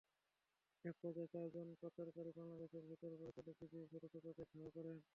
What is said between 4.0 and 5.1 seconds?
সদস্যরা তাদের ধাওয়া করেন।